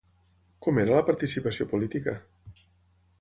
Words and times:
Com 0.65 0.79
era 0.83 0.95
la 0.95 1.03
participació 1.11 1.67
política? 1.75 2.15